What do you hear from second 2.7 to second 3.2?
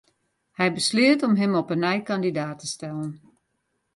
stellen.